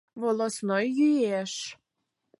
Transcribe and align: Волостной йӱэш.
Волостной 0.21 0.85
йӱэш. 0.97 1.53